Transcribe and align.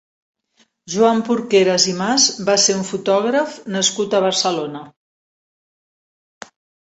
Joan 0.93 1.19
Porqueras 1.27 1.83
i 1.91 1.93
Mas 1.99 2.25
va 2.47 2.55
ser 2.63 2.77
un 2.77 2.81
fotògraf 2.91 3.59
nascut 3.75 4.15
a 4.15 4.23
Barcelona. 4.25 4.81